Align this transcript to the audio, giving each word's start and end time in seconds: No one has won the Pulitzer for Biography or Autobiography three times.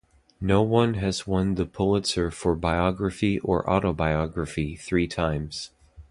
No 0.41 0.63
one 0.63 0.95
has 0.95 1.27
won 1.27 1.53
the 1.53 1.65
Pulitzer 1.67 2.31
for 2.31 2.55
Biography 2.55 3.37
or 3.41 3.69
Autobiography 3.69 4.75
three 4.75 5.05
times. 5.07 5.69